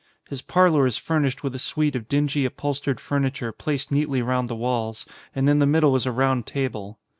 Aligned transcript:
His 0.31 0.41
parlour 0.41 0.87
is 0.87 0.97
furnished 0.97 1.43
with 1.43 1.53
a 1.53 1.59
suite 1.59 1.95
of 1.95 2.07
dingy 2.09 2.43
upholstered 2.43 2.99
furniture 2.99 3.51
placed 3.51 3.91
neatly 3.91 4.23
round 4.23 4.49
the 4.49 4.55
walls, 4.55 5.05
and 5.35 5.47
in 5.47 5.59
the 5.59 5.67
middle 5.67 5.95
is 5.95 6.07
a 6.07 6.11
round 6.11 6.47
table. 6.47 6.99